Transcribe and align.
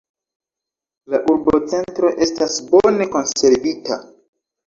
La 1.13 1.17
urbocentro 1.33 2.11
estas 2.27 2.57
bone 2.71 3.09
konservita. 3.17 4.01